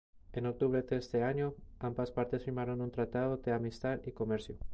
[0.33, 4.57] En octubre de ese año, ambas partes firmaron un tratado de amistad y comercio.